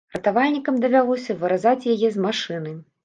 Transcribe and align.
Ратавальнікам 0.17 0.79
давялося 0.85 1.35
выразаць 1.43 1.89
яе 1.95 2.09
з 2.17 2.25
машыны. 2.27 2.77